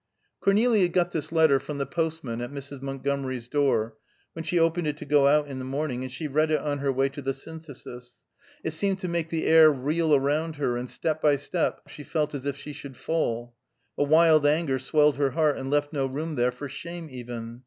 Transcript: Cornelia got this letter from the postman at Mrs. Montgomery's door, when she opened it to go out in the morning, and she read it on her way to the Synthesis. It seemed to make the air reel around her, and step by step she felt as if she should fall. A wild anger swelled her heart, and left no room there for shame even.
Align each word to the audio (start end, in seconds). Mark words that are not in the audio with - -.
Cornelia 0.39 0.87
got 0.87 1.11
this 1.11 1.31
letter 1.31 1.59
from 1.59 1.77
the 1.77 1.85
postman 1.85 2.41
at 2.41 2.51
Mrs. 2.51 2.81
Montgomery's 2.81 3.47
door, 3.47 3.97
when 4.33 4.41
she 4.43 4.57
opened 4.57 4.87
it 4.87 4.97
to 4.97 5.05
go 5.05 5.27
out 5.27 5.47
in 5.47 5.59
the 5.59 5.63
morning, 5.63 6.01
and 6.01 6.11
she 6.11 6.27
read 6.27 6.49
it 6.49 6.59
on 6.59 6.79
her 6.79 6.91
way 6.91 7.07
to 7.09 7.21
the 7.21 7.35
Synthesis. 7.35 8.23
It 8.63 8.71
seemed 8.71 8.97
to 8.97 9.07
make 9.07 9.29
the 9.29 9.45
air 9.45 9.71
reel 9.71 10.15
around 10.15 10.55
her, 10.55 10.75
and 10.75 10.89
step 10.89 11.21
by 11.21 11.35
step 11.35 11.81
she 11.87 12.01
felt 12.01 12.33
as 12.33 12.47
if 12.47 12.57
she 12.57 12.73
should 12.73 12.97
fall. 12.97 13.53
A 13.95 14.03
wild 14.03 14.43
anger 14.47 14.79
swelled 14.79 15.17
her 15.17 15.29
heart, 15.29 15.59
and 15.59 15.69
left 15.69 15.93
no 15.93 16.07
room 16.07 16.33
there 16.33 16.51
for 16.51 16.67
shame 16.67 17.07
even. 17.11 17.59